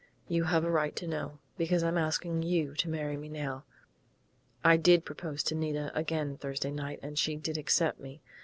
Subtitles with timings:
[0.27, 3.65] "You have a right to know, because I'm asking you to marry me now....
[4.63, 8.19] I did propose to Nita again Thursday night, and she did accept me.